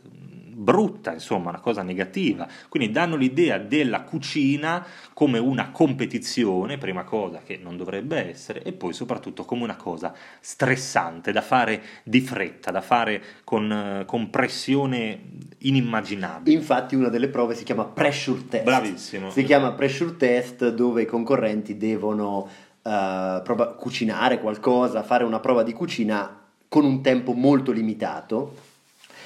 brutta, 0.55 1.13
insomma, 1.13 1.51
una 1.51 1.61
cosa 1.61 1.83
negativa. 1.83 2.47
Quindi 2.69 2.91
danno 2.91 3.17
l'idea 3.17 3.59
della 3.59 4.03
cucina 4.03 4.85
come 5.13 5.39
una 5.39 5.71
competizione, 5.71 6.79
prima 6.79 7.05
cosa 7.05 7.41
che 7.45 7.59
non 7.63 7.77
dovrebbe 7.77 8.29
essere, 8.29 8.63
e 8.63 8.73
poi 8.73 8.93
soprattutto 8.93 9.45
come 9.45 9.63
una 9.63 9.77
cosa 9.77 10.15
stressante, 10.41 11.33
da 11.33 11.43
fare 11.43 11.83
di 12.05 12.21
fretta, 12.21 12.71
da 12.71 12.81
fare 12.81 13.23
con, 13.45 13.71
eh, 13.71 14.05
con 14.05 14.31
pressione 14.31 15.21
inimmaginabile. 15.59 16.57
Infatti 16.57 16.95
una 16.95 17.09
delle 17.09 17.29
prove 17.29 17.55
si 17.55 17.65
chiama 17.65 17.85
pressure 17.85 18.47
test. 18.49 18.65
Bravissimo. 18.65 19.31
Si 19.31 19.45
chiama 19.45 19.73
pressure 19.73 20.17
test 20.17 20.69
dove 20.71 21.03
i 21.03 21.07
concorrenti 21.07 21.77
devono 21.77 22.49
eh, 22.83 23.41
prova- 23.45 23.75
cucinare 23.75 24.41
qualcosa, 24.41 25.03
fare 25.03 25.25
una 25.25 25.41
prova 25.41 25.63
di 25.63 25.73
cucina 25.73 26.41
con 26.69 26.85
un 26.85 27.03
tempo 27.03 27.33
molto 27.33 27.71
limitato. 27.71 28.71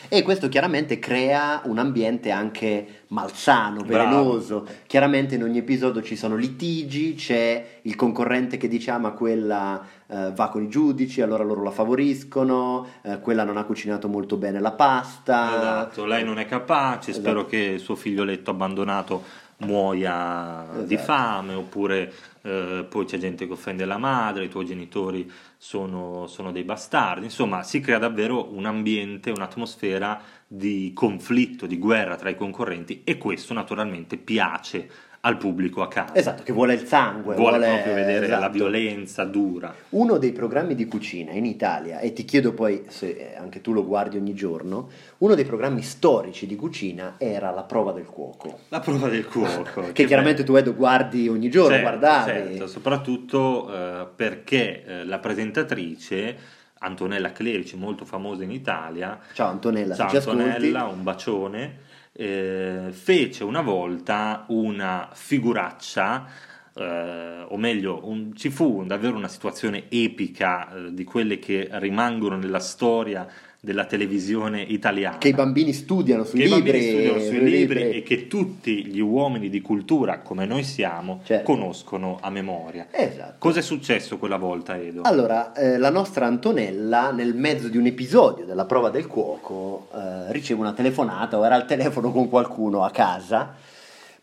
E 0.08 0.22
questo 0.22 0.48
chiaramente 0.48 0.98
crea 0.98 1.62
un 1.64 1.78
ambiente 1.78 2.30
anche 2.30 3.02
malsano, 3.08 3.82
Bravo. 3.82 3.88
velenoso. 4.10 4.66
Chiaramente 4.86 5.34
in 5.34 5.42
ogni 5.42 5.58
episodio 5.58 6.02
ci 6.02 6.16
sono 6.16 6.36
litigi, 6.36 7.14
c'è 7.14 7.80
il 7.82 7.96
concorrente 7.96 8.56
che 8.56 8.68
dice 8.68 8.90
ah 8.92 8.98
ma 8.98 9.10
quella 9.10 9.84
eh, 10.06 10.32
va 10.32 10.48
con 10.48 10.62
i 10.62 10.68
giudici, 10.68 11.20
allora 11.20 11.42
loro 11.44 11.62
la 11.62 11.70
favoriscono, 11.70 12.86
eh, 13.02 13.20
quella 13.20 13.44
non 13.44 13.56
ha 13.56 13.64
cucinato 13.64 14.08
molto 14.08 14.36
bene 14.36 14.60
la 14.60 14.72
pasta. 14.72 15.56
Esatto, 15.56 16.04
lei 16.04 16.24
non 16.24 16.38
è 16.38 16.46
capace, 16.46 17.10
Esatto. 17.10 17.24
spero 17.26 17.46
che 17.46 17.56
il 17.58 17.80
suo 17.80 17.96
figlioletto 17.96 18.50
abbandonato 18.50 19.22
muoia 19.58 20.66
di 20.84 20.94
Esatto. 20.94 21.12
fame, 21.12 21.54
oppure 21.54 22.12
eh, 22.42 22.86
poi 22.88 23.04
c'è 23.06 23.18
gente 23.18 23.46
che 23.46 23.52
offende 23.52 23.84
la 23.84 23.98
madre, 23.98 24.44
i 24.44 24.48
tuoi 24.48 24.66
genitori 24.66 25.30
sono, 25.56 26.26
sono 26.26 26.52
dei 26.52 26.64
bastardi, 26.64 27.24
insomma 27.24 27.62
si 27.62 27.80
crea 27.80 27.98
davvero 27.98 28.52
un 28.52 28.66
ambiente, 28.66 29.30
un'atmosfera 29.30 30.20
di 30.46 30.92
conflitto, 30.94 31.66
di 31.66 31.78
guerra 31.78 32.16
tra 32.16 32.28
i 32.28 32.36
concorrenti 32.36 33.02
e 33.04 33.16
questo 33.18 33.54
naturalmente 33.54 34.16
piace 34.16 34.88
al 35.26 35.38
pubblico 35.38 35.82
a 35.82 35.88
casa. 35.88 36.14
Esatto, 36.14 36.44
che 36.44 36.52
vuole 36.52 36.74
il 36.74 36.86
sangue, 36.86 37.34
Vuole 37.34 37.58
proprio 37.58 37.94
vedere 37.94 38.28
la 38.28 38.36
esatto. 38.36 38.52
violenza 38.52 39.24
dura. 39.24 39.74
Uno 39.90 40.18
dei 40.18 40.30
programmi 40.30 40.76
di 40.76 40.86
cucina 40.86 41.32
in 41.32 41.44
Italia, 41.44 41.98
e 41.98 42.12
ti 42.12 42.24
chiedo 42.24 42.52
poi 42.52 42.84
se 42.86 43.34
anche 43.36 43.60
tu 43.60 43.72
lo 43.72 43.84
guardi 43.84 44.16
ogni 44.16 44.34
giorno, 44.34 44.88
uno 45.18 45.34
dei 45.34 45.44
programmi 45.44 45.82
storici 45.82 46.46
di 46.46 46.54
cucina 46.54 47.16
era 47.18 47.50
La 47.50 47.64
prova 47.64 47.90
del 47.90 48.06
cuoco. 48.06 48.60
La 48.68 48.78
prova 48.78 49.08
del 49.08 49.26
cuoco. 49.26 49.84
Che 49.92 50.04
chiaramente 50.04 50.44
tu 50.44 50.54
Edo 50.54 50.74
guardi 50.74 51.28
ogni 51.28 51.50
giorno, 51.50 51.70
Certo, 51.74 51.82
guardavi. 51.88 52.30
certo, 52.30 52.66
soprattutto 52.68 53.72
eh, 53.74 54.06
perché 54.14 54.84
eh, 54.84 55.04
la 55.04 55.18
presentatrice 55.18 56.36
Antonella 56.78 57.32
Clerici, 57.32 57.76
molto 57.76 58.04
famosa 58.04 58.44
in 58.44 58.50
Italia, 58.52 59.18
Ciao 59.32 59.48
Antonella, 59.50 59.94
ciao. 59.96 60.08
Antonella, 60.14 60.84
un 60.84 61.02
bacione, 61.02 61.78
eh, 62.16 62.88
fece 62.90 63.44
una 63.44 63.60
volta 63.60 64.44
una 64.48 65.10
figuraccia, 65.12 66.26
eh, 66.74 67.44
o 67.48 67.56
meglio, 67.56 68.06
un- 68.08 68.34
ci 68.34 68.50
fu 68.50 68.84
davvero 68.84 69.16
una 69.16 69.28
situazione 69.28 69.84
epica 69.90 70.74
eh, 70.74 70.94
di 70.94 71.04
quelle 71.04 71.38
che 71.38 71.68
rimangono 71.72 72.36
nella 72.36 72.58
storia 72.60 73.26
della 73.60 73.84
televisione 73.84 74.62
italiana. 74.62 75.18
Che 75.18 75.28
i 75.28 75.32
bambini 75.34 75.72
studiano 75.72 76.24
sui 76.24 76.38
Che 76.40 76.44
libri. 76.46 76.62
bambini 76.70 76.88
studiano 76.88 77.18
sui 77.18 77.28
sui 77.28 77.50
libri 77.50 77.90
e 77.90 78.02
che 78.02 78.26
tutti 78.28 78.84
gli 78.86 79.00
uomini 79.00 79.48
di 79.48 79.60
cultura, 79.60 80.20
come 80.20 80.46
noi 80.46 80.62
siamo, 80.62 81.20
Certo. 81.24 81.44
conoscono 81.52 82.18
a 82.20 82.30
memoria. 82.30 82.86
Esatto. 82.90 83.34
Cos'è 83.38 83.62
successo 83.62 84.18
quella 84.18 84.36
volta, 84.36 84.76
Edo? 84.80 85.02
Allora, 85.02 85.52
eh, 85.54 85.78
la 85.78 85.90
nostra 85.90 86.26
Antonella, 86.26 87.10
nel 87.10 87.34
mezzo 87.34 87.68
di 87.68 87.76
un 87.76 87.86
episodio 87.86 88.44
della 88.44 88.66
prova 88.66 88.90
del 88.90 89.06
cuoco, 89.06 89.88
eh, 89.94 90.32
riceve 90.32 90.60
una 90.60 90.72
telefonata 90.72 91.36
o 91.38 91.44
era 91.44 91.54
al 91.56 91.66
telefono 91.66 92.12
con 92.12 92.28
qualcuno 92.28 92.84
a 92.84 92.90
casa 92.90 93.54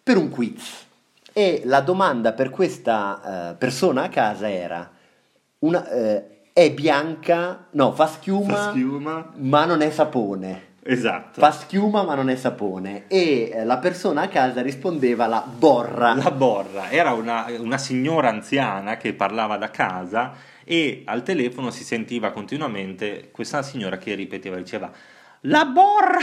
per 0.01 0.17
un 0.17 0.29
quiz. 0.29 0.85
E 1.33 1.63
la 1.65 1.81
domanda 1.81 2.31
per 2.33 2.49
questa 2.51 3.51
eh, 3.51 3.55
persona 3.55 4.03
a 4.03 4.09
casa 4.09 4.49
era: 4.49 4.89
una- 5.59 5.89
eh, 5.89 6.23
è 6.53 6.71
bianca, 6.71 7.65
no, 7.71 7.91
fa 7.93 8.05
schiuma, 8.05 8.53
Fa 8.53 8.69
schiuma. 8.69 9.31
ma 9.37 9.65
non 9.65 9.81
è 9.81 9.89
sapone. 9.89 10.71
Esatto. 10.83 11.39
Fa 11.39 11.51
schiuma 11.51 12.03
ma 12.03 12.13
non 12.13 12.29
è 12.29 12.35
sapone. 12.35 13.05
E 13.07 13.49
eh, 13.51 13.65
la 13.65 13.77
persona 13.77 14.23
a 14.23 14.27
casa 14.27 14.61
rispondeva 14.61 15.25
la 15.25 15.43
borra. 15.45 16.13
La 16.13 16.29
borra 16.29 16.91
era 16.91 17.13
una, 17.13 17.47
una 17.57 17.77
signora 17.77 18.29
anziana 18.29 18.97
che 18.97 19.13
parlava 19.13 19.57
da 19.57 19.71
casa 19.71 20.33
e 20.63 21.01
al 21.05 21.23
telefono 21.23 21.71
si 21.71 21.83
sentiva 21.83 22.31
continuamente 22.31 23.29
questa 23.31 23.63
signora 23.63 23.97
che 23.97 24.13
ripeteva, 24.13 24.57
diceva 24.57 24.91
la 25.47 25.65
borra, 25.65 26.19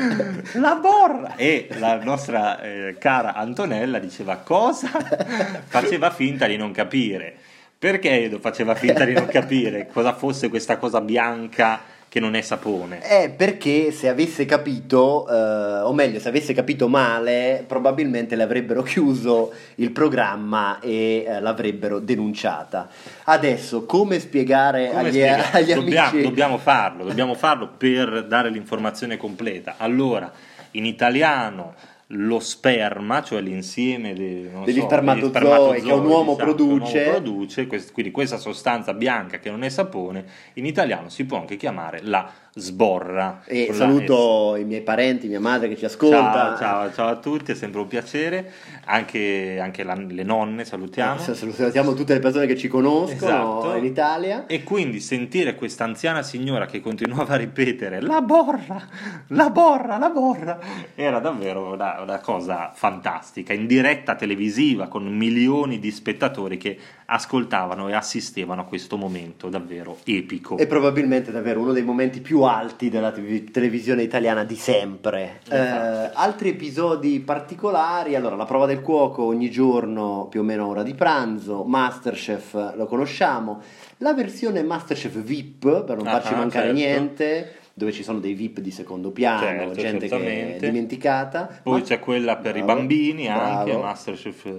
la 0.58 0.74
borra 0.76 1.36
e 1.36 1.68
la 1.78 2.02
nostra 2.02 2.60
eh, 2.60 2.96
cara 2.98 3.34
Antonella 3.34 3.98
diceva 3.98 4.38
cosa? 4.38 4.88
Faceva 5.66 6.10
finta 6.10 6.46
di 6.46 6.56
non 6.56 6.72
capire. 6.72 7.36
Perché 7.78 8.24
Edo 8.24 8.38
faceva 8.38 8.74
finta 8.74 9.04
di 9.04 9.12
non 9.12 9.26
capire 9.26 9.88
cosa 9.92 10.14
fosse 10.14 10.48
questa 10.48 10.78
cosa 10.78 11.00
bianca 11.00 11.92
che 12.14 12.20
non 12.20 12.36
è 12.36 12.42
sapone? 12.42 13.00
Eh, 13.02 13.30
perché 13.30 13.90
se 13.90 14.08
avesse 14.08 14.44
capito, 14.44 15.28
eh, 15.28 15.80
o 15.80 15.92
meglio, 15.92 16.20
se 16.20 16.28
avesse 16.28 16.54
capito 16.54 16.86
male, 16.86 17.64
probabilmente 17.66 18.36
le 18.36 18.44
avrebbero 18.44 18.82
chiuso 18.82 19.52
il 19.76 19.90
programma 19.90 20.78
e 20.78 21.24
eh, 21.26 21.40
l'avrebbero 21.40 21.98
denunciata. 21.98 22.88
Adesso, 23.24 23.84
come 23.84 24.20
spiegare 24.20 24.90
Come 24.90 25.00
agli, 25.00 25.08
spiegare? 25.08 25.58
agli 25.58 25.74
dobbiamo, 25.74 26.08
amici... 26.08 26.22
dobbiamo 26.22 26.58
farlo, 26.58 27.04
dobbiamo 27.04 27.34
farlo 27.34 27.70
per 27.76 28.26
dare 28.28 28.48
l'informazione 28.48 29.16
completa. 29.16 29.74
Allora, 29.78 30.30
in 30.70 30.86
italiano 30.86 31.74
lo 32.08 32.38
sperma, 32.38 33.22
cioè 33.22 33.40
l'insieme 33.40 34.12
de- 34.14 34.50
Degli 34.64 34.80
so, 34.80 34.84
spermatozoi 34.86 35.32
che 35.32 35.40
un 35.40 35.50
uomo 35.56 35.72
esatto, 35.74 35.84
che 35.86 35.92
un 35.94 36.06
uomo 36.06 36.36
produce. 36.36 37.02
produce, 37.10 37.66
quest- 37.66 37.92
quindi 37.92 38.10
questa 38.12 38.36
sostanza 38.36 38.92
bianca 38.94 39.38
che 39.38 39.50
non 39.50 39.62
è 39.62 39.68
sapone, 39.68 40.24
in 40.54 40.66
italiano 40.66 41.08
si 41.08 41.24
può 41.24 41.38
anche 41.38 41.56
chiamare 41.56 42.00
la 42.02 42.30
sborra. 42.56 43.42
E 43.46 43.70
saluto 43.72 44.54
i 44.56 44.64
miei 44.64 44.82
parenti, 44.82 45.26
mia 45.26 45.40
madre 45.40 45.68
che 45.68 45.76
ci 45.76 45.84
ascolta. 45.84 46.56
Ciao, 46.56 46.58
ciao, 46.58 46.92
ciao 46.92 47.08
a 47.08 47.16
tutti, 47.16 47.52
è 47.52 47.54
sempre 47.54 47.80
un 47.80 47.88
piacere. 47.88 48.52
Anche, 48.86 49.58
anche 49.60 49.82
la- 49.82 49.94
le 49.94 50.22
nonne 50.22 50.64
salutiamo. 50.64 51.20
Eh, 51.20 51.34
Salutiamo 51.34 51.94
tutte 51.94 52.14
le 52.14 52.20
persone 52.20 52.46
che 52.46 52.56
ci 52.56 52.68
conoscono 52.68 53.60
Esatto. 53.62 53.74
in 53.76 53.84
Italia. 53.84 54.46
E 54.46 54.62
quindi 54.62 55.00
sentire 55.00 55.54
questa 55.54 55.84
anziana 55.84 56.22
signora 56.22 56.66
che 56.66 56.80
continuava 56.80 57.34
a 57.34 57.36
ripetere 57.36 58.00
la 58.00 58.20
borra, 58.20 58.86
la 59.28 59.50
borra, 59.50 59.98
la 59.98 60.10
borra, 60.10 60.58
era 60.94 61.18
davvero 61.18 61.72
una, 61.72 62.00
una 62.02 62.18
cosa 62.20 62.70
fantastica, 62.74 63.52
in 63.52 63.66
diretta 63.66 64.14
televisiva 64.14 64.86
con 64.88 65.04
milioni 65.06 65.78
di 65.78 65.90
spettatori 65.90 66.56
che 66.56 66.78
ascoltavano 67.06 67.88
e 67.88 67.94
assistevano 67.94 68.62
a 68.62 68.64
questo 68.64 68.96
momento 68.96 69.48
davvero 69.48 69.98
epico. 70.04 70.56
E 70.58 70.66
probabilmente 70.66 71.30
davvero 71.30 71.60
uno 71.60 71.72
dei 71.72 71.82
momenti 71.82 72.20
più 72.20 72.42
alti 72.42 72.88
della 72.88 73.10
TV 73.12 73.50
televisione 73.50 74.02
italiana 74.02 74.44
di 74.44 74.56
sempre. 74.56 75.40
Eh, 75.48 75.56
Infatti. 75.58 76.10
altri 76.14 76.48
episodi 76.50 77.20
particolari, 77.20 78.14
allora 78.14 78.36
la 78.36 78.44
prova 78.46 78.66
del 78.66 78.80
cuoco 78.80 79.24
ogni 79.24 79.50
giorno 79.50 80.26
più 80.30 80.40
o 80.40 80.42
meno 80.44 80.66
ora 80.66 80.82
di 80.82 80.94
pranzo, 80.94 81.64
Masterchef 81.64 82.74
lo 82.76 82.86
conosciamo, 82.86 83.60
la 83.98 84.12
versione 84.14 84.62
Masterchef 84.62 85.14
VIP 85.22 85.84
per 85.84 85.96
non 85.96 86.06
Ah, 86.06 86.10
farci 86.12 86.34
mancare 86.34 86.66
certo. 86.66 86.72
niente, 86.80 87.54
dove 87.76 87.90
ci 87.90 88.04
sono 88.04 88.20
dei 88.20 88.34
VIP 88.34 88.60
di 88.60 88.70
secondo 88.70 89.10
piano, 89.10 89.40
Certo, 89.40 89.74
gente 89.74 90.06
che 90.06 90.56
è 90.56 90.58
dimenticata. 90.60 91.60
Poi 91.62 91.80
Ma- 91.80 91.84
c'è 91.84 91.98
quella 91.98 92.36
per 92.36 92.56
i 92.56 92.62
Bravo, 92.62 92.78
bambini 92.78 93.26
anche, 93.28 93.70
bravo. 93.72 93.82
Masterchef 93.82 94.46
eh, 94.46 94.52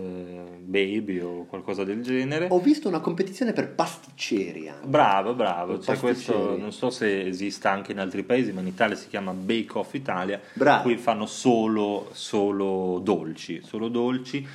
Baby 0.59 1.19
o 1.19 1.45
qualcosa 1.45 1.85
del 1.85 2.01
genere. 2.03 2.47
Ho 2.49 2.59
visto 2.59 2.89
una 2.89 2.99
competizione 2.99 3.53
per 3.53 3.69
pasticceri 3.73 4.67
anche. 4.67 4.85
Bravo, 4.85 5.33
bravo. 5.33 5.77
C'è 5.77 5.97
questo, 5.97 6.57
non 6.57 6.73
so 6.73 6.89
se 6.89 7.25
esista 7.25 7.71
anche 7.71 7.93
in 7.93 7.99
altri 7.99 8.23
paesi, 8.23 8.51
ma 8.51 8.59
in 8.59 8.67
Italia 8.67 8.95
si 8.97 9.07
chiama 9.07 9.31
Bake 9.31 9.77
Off 9.77 9.93
Italia. 9.93 10.41
Bravo. 10.53 10.81
Qui 10.81 10.97
fanno 10.97 11.25
solo, 11.25 12.09
solo 12.11 12.99
dolci, 13.01 13.61
solo 13.63 13.87
dolci. 13.87 14.45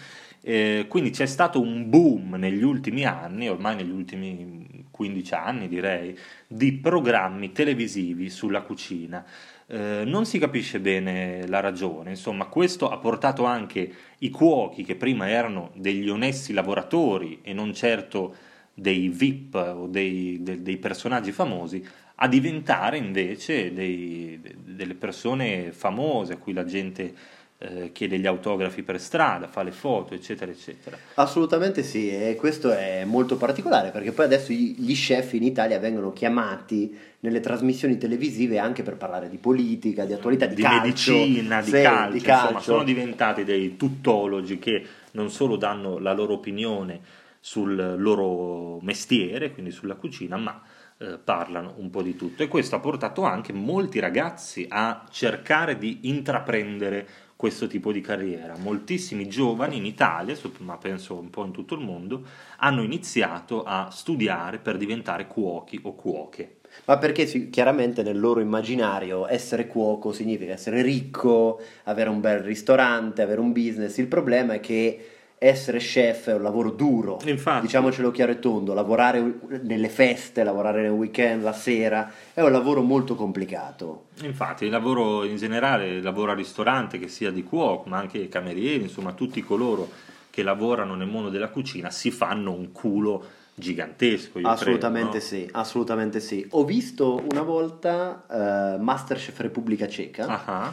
Eh, 0.43 0.85
quindi 0.89 1.11
c'è 1.11 1.27
stato 1.27 1.61
un 1.61 1.89
boom 1.89 2.35
negli 2.35 2.63
ultimi 2.63 3.05
anni, 3.05 3.49
ormai 3.49 3.77
negli 3.77 3.91
ultimi 3.91 4.85
15 5.01 5.35
anni 5.35 5.67
direi, 5.67 6.15
di 6.47 6.75
programmi 6.75 7.53
televisivi 7.53 8.29
sulla 8.29 8.61
cucina. 8.61 9.25
Eh, 9.67 10.03
non 10.05 10.27
si 10.27 10.39
capisce 10.39 10.79
bene 10.79 11.47
la 11.47 11.61
ragione, 11.61 12.11
insomma, 12.11 12.45
questo 12.45 12.91
ha 12.91 12.99
portato 12.99 13.45
anche 13.45 13.91
i 14.19 14.29
cuochi 14.29 14.85
che 14.85 14.97
prima 14.97 15.27
erano 15.31 15.71
degli 15.75 16.11
onesti 16.11 16.53
lavoratori 16.53 17.39
e 17.43 17.55
non 17.55 17.73
certo 17.73 18.35
dei 18.75 19.09
VIP 19.09 19.55
o 19.55 19.87
dei, 19.87 20.39
de- 20.43 20.61
dei 20.61 20.77
personaggi 20.77 21.33
famosi 21.33 21.83
a 22.17 22.29
diventare 22.29 22.99
invece 22.99 23.73
dei- 23.73 24.39
de- 24.43 24.57
delle 24.63 24.95
persone 24.95 25.73
famose 25.73 26.35
a 26.35 26.37
cui 26.37 26.53
la 26.53 26.65
gente 26.65 27.15
eh, 27.63 27.93
chiede 27.93 28.19
gli 28.19 28.27
autografi 28.27 28.83
per 28.83 28.99
strada, 28.99 29.47
fa 29.47 29.63
le 29.63 29.71
foto, 29.71 30.15
eccetera, 30.15 30.51
eccetera. 30.51 30.97
Assolutamente 31.15 31.83
sì, 31.83 32.09
e 32.09 32.35
questo 32.35 32.73
è 32.73 33.05
molto 33.05 33.37
particolare 33.37 33.91
perché 33.91 34.13
poi 34.13 34.25
adesso 34.25 34.51
gli 34.51 34.95
chef 34.95 35.35
in 35.35 35.43
Italia 35.43 35.79
vengono 35.79 36.11
chiamati 36.11 36.97
nelle 37.21 37.41
trasmissioni 37.41 37.99
televisive 37.99 38.59
anche 38.59 38.83
per 38.83 38.97
parlare 38.97 39.29
di 39.29 39.37
politica, 39.37 40.07
di 40.07 40.15
attualità, 40.15 40.47
di, 40.47 40.55
di 40.55 40.63
calcio, 40.63 41.13
medicina, 41.13 41.61
di, 41.61 41.71
sì, 41.71 41.83
calcio, 41.83 42.11
di 42.13 42.17
insomma, 42.17 42.37
calcio. 42.39 42.61
sono 42.61 42.83
diventati 42.83 43.45
dei 43.45 43.77
tuttologi 43.77 44.59
che 44.59 44.87
non 45.11 45.31
solo 45.31 45.57
danno 45.57 45.99
la 45.99 46.15
loro 46.15 46.33
opinione 46.33 47.01
sul 47.41 47.97
loro 47.99 48.81
mestiere, 48.81 49.53
quindi 49.53 49.71
sulla 49.71 49.97
cucina, 49.97 50.39
ma 50.39 50.63
eh, 51.03 51.17
parlano 51.17 51.75
un 51.79 51.89
po' 51.89 52.03
di 52.03 52.15
tutto. 52.15 52.43
E 52.43 52.49
questo 52.49 52.77
ha 52.77 52.81
portato 52.81 53.23
anche 53.23 53.55
molti 53.55 53.99
ragazzi 54.01 54.67
a 54.69 55.07
cercare 55.11 55.79
di 55.79 56.01
intraprendere 56.03 57.09
questo 57.37 57.67
tipo 57.67 57.91
di 57.91 58.03
carriera. 58.03 58.55
Moltissimi 58.59 59.27
giovani 59.27 59.79
in 59.79 59.87
Italia, 59.87 60.37
ma 60.59 60.77
penso 60.77 61.19
un 61.19 61.31
po' 61.31 61.47
in 61.47 61.53
tutto 61.53 61.75
il 61.75 61.81
mondo, 61.81 62.23
hanno 62.59 62.83
iniziato 62.83 63.63
a 63.63 63.89
studiare 63.91 64.59
per 64.59 64.77
diventare 64.77 65.27
cuochi 65.27 65.81
o 65.85 65.95
cuoche. 65.95 66.57
Ma 66.85 66.99
perché 66.99 67.25
chiaramente 67.49 68.03
nel 68.03 68.21
loro 68.21 68.41
immaginario 68.41 69.27
essere 69.27 69.67
cuoco 69.67 70.13
significa 70.13 70.53
essere 70.53 70.83
ricco, 70.83 71.63
avere 71.85 72.11
un 72.11 72.21
bel 72.21 72.41
ristorante, 72.41 73.23
avere 73.23 73.41
un 73.41 73.53
business. 73.53 73.97
Il 73.97 74.07
problema 74.07 74.53
è 74.53 74.61
che 74.61 75.20
essere 75.43 75.79
chef 75.79 76.29
è 76.29 76.35
un 76.35 76.43
lavoro 76.43 76.71
duro, 76.71 77.19
Infatti. 77.25 77.63
diciamocelo 77.63 78.11
chiaro 78.11 78.33
e 78.33 78.39
tondo, 78.41 78.75
lavorare 78.75 79.39
nelle 79.63 79.89
feste, 79.89 80.45
lavorare 80.45 80.83
nel 80.83 80.91
weekend, 80.91 81.43
la 81.43 81.55
sera, 81.55 82.13
è 82.35 82.43
un 82.43 82.53
lavoro 82.53 82.83
molto 82.83 83.15
complicato. 83.15 84.09
Infatti, 84.21 84.67
il 84.67 84.71
lavoro 84.71 85.25
in 85.25 85.37
generale, 85.37 85.89
il 85.89 86.03
lavoro 86.03 86.33
al 86.33 86.37
ristorante, 86.37 86.99
che 86.99 87.09
sia 87.09 87.31
di 87.31 87.43
cuoco, 87.43 87.89
ma 87.89 87.97
anche 87.97 88.29
camerieri, 88.29 88.83
insomma, 88.83 89.13
tutti 89.13 89.43
coloro 89.43 89.89
che 90.29 90.43
lavorano 90.43 90.95
nel 90.95 91.09
mondo 91.09 91.31
della 91.31 91.49
cucina 91.49 91.91
si 91.91 92.11
fanno 92.11 92.53
un 92.53 92.71
culo 92.71 93.25
gigantesco. 93.55 94.41
Assolutamente 94.43 95.19
credo, 95.21 95.37
no? 95.37 95.45
sì, 95.45 95.49
assolutamente 95.53 96.21
sì. 96.21 96.47
Ho 96.51 96.65
visto 96.67 97.25
una 97.31 97.43
volta 97.43 98.27
eh, 98.31 98.79
Masterchef 98.79 99.41
Repubblica 99.41 99.89
Ceca. 99.89 100.27
Ah, 100.45 100.73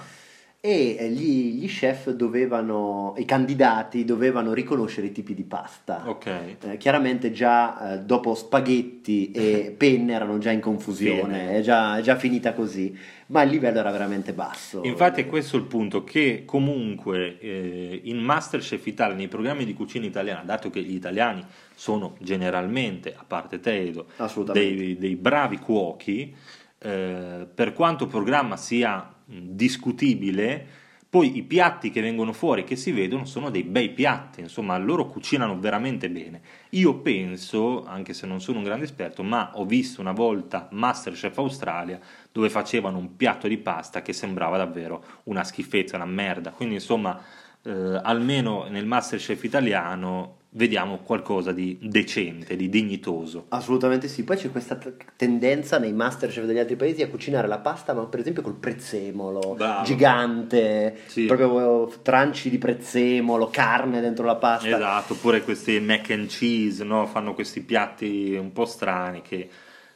e 0.60 0.96
eh, 1.00 1.10
gli, 1.10 1.60
gli 1.60 1.68
chef 1.68 2.10
dovevano, 2.12 3.14
i 3.18 3.26
candidati 3.26 4.04
dovevano 4.04 4.54
riconoscere 4.54 5.08
i 5.08 5.12
tipi 5.12 5.36
di 5.36 5.44
pasta. 5.44 6.04
ok. 6.06 6.56
Eh, 6.62 6.78
chiaramente 6.78 7.32
già 7.32 7.94
eh, 7.94 8.00
dopo 8.00 8.34
spaghetti 8.34 9.32
e 9.32 9.74
penne 9.78 10.14
erano 10.14 10.40
già 10.40 10.52
in 10.52 10.60
confusione, 10.60 11.52
è 11.52 11.62
già, 11.62 11.98
è 11.98 12.02
già 12.02 12.16
finita 12.16 12.54
così, 12.54 12.98
ma 13.28 13.44
il 13.44 13.52
livello 13.52 13.80
era 13.80 13.92
veramente 13.92 14.34
basso. 14.34 14.82
Infatti 14.84 15.22
è 15.22 15.28
questo 15.28 15.58
il 15.58 15.64
punto, 15.64 16.04
che 16.04 16.44
comunque 16.44 17.38
eh, 17.40 18.02
in 18.06 18.18
Masterchef 18.18 18.84
Italia, 18.88 19.16
nei 19.16 19.28
programmi 19.28 19.64
di 19.64 19.76
cucina 19.76 20.08
italiana, 20.08 20.42
dato 20.44 20.72
che 20.72 20.82
gli 20.82 20.96
italiani 20.96 21.46
sono 21.76 22.16
generalmente, 22.20 23.14
a 23.16 23.24
parte 23.26 23.60
te 23.60 23.80
Edo, 23.80 24.08
Assolutamente. 24.18 24.76
dei, 24.76 24.98
dei 24.98 25.16
bravi 25.16 25.60
cuochi, 25.60 26.36
eh, 26.80 27.48
per 27.54 27.74
quanto 27.74 28.08
programma 28.08 28.58
sia 28.58 29.12
discutibile, 29.28 30.66
poi 31.10 31.38
i 31.38 31.44
piatti 31.44 31.90
che 31.90 32.02
vengono 32.02 32.34
fuori, 32.34 32.64
che 32.64 32.76
si 32.76 32.92
vedono, 32.92 33.24
sono 33.26 33.50
dei 33.50 33.64
bei 33.64 33.92
piatti, 33.92 34.42
insomma, 34.42 34.78
loro 34.78 35.08
cucinano 35.08 35.58
veramente 35.58 36.10
bene. 36.10 36.42
Io 36.72 36.96
penso, 37.00 37.86
anche 37.86 38.14
se 38.14 38.28
non 38.28 38.42
sono 38.42 38.58
un 38.58 38.66
grande 38.66 38.86
esperto, 38.86 39.24
ma 39.24 39.52
ho 39.54 39.66
visto 39.66 40.02
una 40.02 40.12
volta 40.12 40.68
Masterchef 40.72 41.38
Australia 41.38 42.00
dove 42.32 42.50
facevano 42.50 42.98
un 42.98 43.16
piatto 43.16 43.48
di 43.48 43.58
pasta 43.58 44.02
che 44.02 44.12
sembrava 44.12 44.58
davvero 44.58 45.04
una 45.24 45.46
schifezza, 45.46 45.96
una 45.96 46.06
merda. 46.06 46.52
Quindi, 46.52 46.76
insomma, 46.76 47.20
eh, 47.64 48.00
almeno 48.04 48.68
nel 48.70 48.86
Masterchef 48.86 49.44
italiano 49.44 50.40
vediamo 50.58 50.98
qualcosa 51.04 51.52
di 51.52 51.78
decente, 51.80 52.56
di 52.56 52.68
dignitoso. 52.68 53.46
Assolutamente 53.50 54.08
sì, 54.08 54.24
poi 54.24 54.38
c'è 54.38 54.50
questa 54.50 54.76
t- 54.76 54.92
tendenza 55.16 55.78
nei 55.78 55.94
masterchef 55.94 56.46
degli 56.46 56.58
altri 56.58 56.76
paesi 56.76 57.04
a 57.04 57.10
cucinare 57.10 57.48
la 57.48 57.60
pasta, 57.60 57.94
ma 57.94 58.06
per 58.06 58.20
esempio 58.22 58.42
col 58.42 58.56
prezzemolo 58.56 59.54
Bravo. 59.56 59.86
gigante, 59.86 60.98
Sì. 61.06 61.26
proprio 61.26 61.94
tranci 62.02 62.50
di 62.50 62.58
prezzemolo, 62.58 63.50
carne 63.52 64.02
dentro 64.02 64.26
la 64.26 64.36
pasta. 64.36 64.68
Esatto, 64.68 65.14
oppure 65.14 65.44
questi 65.44 65.80
mac 65.80 66.10
and 66.10 66.28
cheese, 66.28 66.84
no? 66.84 67.06
fanno 67.06 67.36
questi 67.36 67.62
piatti 67.62 68.36
un 68.36 68.52
po' 68.52 68.66
strani 68.66 69.22
che 69.22 69.48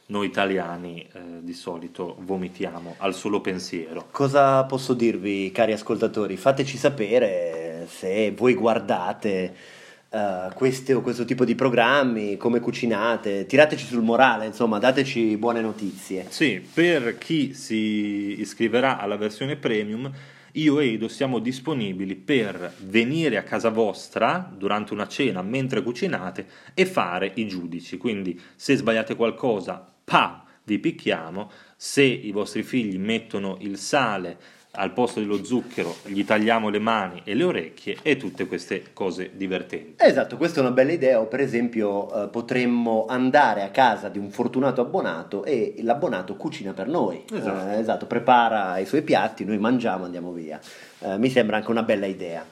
noi 0.06 0.26
italiani 0.26 1.04
eh, 1.12 1.20
di 1.40 1.54
solito 1.54 2.16
vomitiamo 2.20 2.94
al 2.98 3.14
solo 3.14 3.40
pensiero. 3.40 4.06
Cosa 4.12 4.62
posso 4.64 4.94
dirvi, 4.94 5.50
cari 5.50 5.72
ascoltatori? 5.72 6.36
Fateci 6.36 6.76
sapere 6.76 7.86
se 7.88 8.32
voi 8.36 8.54
guardate 8.54 9.80
eh, 10.12 10.48
queste- 10.54 10.94
questo 11.00 11.24
tipo 11.24 11.44
di 11.46 11.54
programmi, 11.54 12.36
come 12.36 12.60
cucinate, 12.60 13.46
tirateci 13.46 13.86
sul 13.86 14.02
morale, 14.02 14.44
insomma, 14.44 14.78
dateci 14.78 15.36
buone 15.38 15.62
notizie. 15.62 16.26
Sì, 16.28 16.62
per 16.72 17.16
chi 17.16 17.54
si 17.54 18.38
iscriverà 18.38 18.98
alla 18.98 19.16
versione 19.16 19.56
premium, 19.56 20.10
io 20.52 20.80
e 20.80 20.92
Edo 20.92 21.08
siamo 21.08 21.38
disponibili 21.38 22.14
per 22.14 22.74
venire 22.80 23.38
a 23.38 23.42
casa 23.42 23.70
vostra 23.70 24.52
durante 24.54 24.92
una 24.92 25.08
cena 25.08 25.40
mentre 25.40 25.82
cucinate 25.82 26.46
e 26.74 26.84
fare 26.84 27.32
i 27.36 27.48
giudici. 27.48 27.96
Quindi 27.96 28.38
se 28.54 28.76
sbagliate 28.76 29.16
qualcosa, 29.16 29.90
pa, 30.04 30.44
vi 30.64 30.78
picchiamo. 30.78 31.50
Se 31.74 32.02
i 32.02 32.30
vostri 32.32 32.62
figli 32.62 32.98
mettono 32.98 33.56
il 33.60 33.78
sale 33.78 34.36
al 34.74 34.92
posto 34.92 35.20
dello 35.20 35.44
zucchero, 35.44 35.94
gli 36.04 36.24
tagliamo 36.24 36.70
le 36.70 36.78
mani 36.78 37.20
e 37.24 37.34
le 37.34 37.44
orecchie 37.44 37.98
e 38.02 38.16
tutte 38.16 38.46
queste 38.46 38.84
cose 38.94 39.30
divertenti. 39.34 40.02
Esatto, 40.02 40.38
questa 40.38 40.60
è 40.60 40.62
una 40.62 40.70
bella 40.70 40.92
idea, 40.92 41.20
o 41.20 41.26
per 41.26 41.40
esempio 41.40 42.24
eh, 42.24 42.28
potremmo 42.28 43.04
andare 43.06 43.62
a 43.62 43.68
casa 43.68 44.08
di 44.08 44.18
un 44.18 44.30
fortunato 44.30 44.80
abbonato 44.80 45.44
e 45.44 45.74
l'abbonato 45.80 46.36
cucina 46.36 46.72
per 46.72 46.88
noi. 46.88 47.24
Esatto. 47.30 47.70
Eh, 47.70 47.78
esatto, 47.78 48.06
prepara 48.06 48.78
i 48.78 48.86
suoi 48.86 49.02
piatti, 49.02 49.44
noi 49.44 49.58
mangiamo, 49.58 50.04
andiamo 50.04 50.32
via. 50.32 50.58
Eh, 51.00 51.18
mi 51.18 51.28
sembra 51.28 51.56
anche 51.58 51.70
una 51.70 51.82
bella 51.82 52.06
idea. 52.06 52.44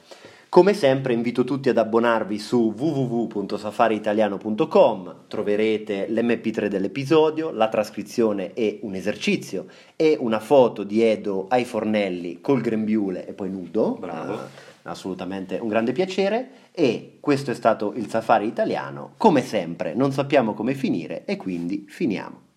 Come 0.51 0.75
sempre 0.75 1.13
invito 1.13 1.45
tutti 1.45 1.69
ad 1.69 1.79
abbonarvi 1.79 2.41
su 2.41 2.75
www.safariitaliano.com, 2.77 5.15
troverete 5.29 6.09
l'MP3 6.09 6.67
dell'episodio, 6.67 7.53
la 7.53 7.69
trascrizione 7.69 8.53
e 8.55 8.81
un 8.83 8.97
esercizio 8.97 9.67
e 9.95 10.17
una 10.19 10.41
foto 10.41 10.83
di 10.83 11.05
Edo 11.05 11.47
ai 11.51 11.65
fornelli 11.65 12.41
col 12.41 12.63
grembiule 12.63 13.29
e 13.29 13.33
poi 13.33 13.49
nudo. 13.49 13.97
Bravo. 14.01 14.35
Eh, 14.35 14.39
assolutamente 14.83 15.57
un 15.61 15.69
grande 15.69 15.93
piacere 15.93 16.49
e 16.73 17.19
questo 17.21 17.53
è 17.53 17.55
stato 17.55 17.93
il 17.95 18.09
Safari 18.09 18.49
italiano. 18.49 19.13
Come 19.19 19.43
sempre 19.43 19.95
non 19.95 20.11
sappiamo 20.11 20.55
come 20.55 20.75
finire 20.75 21.25
e 21.27 21.37
quindi 21.37 21.85
finiamo. 21.87 22.49